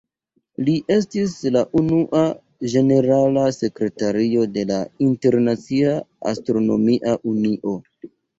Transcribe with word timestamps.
Li 0.67 0.73
estis 0.93 1.33
la 1.55 1.61
unua 1.81 2.21
ĝenerala 2.75 3.43
sekretario 3.59 4.47
de 4.57 4.65
la 4.71 4.79
Internacia 5.09 5.93
Astronomia 6.33 7.15
Unio. 7.35 7.77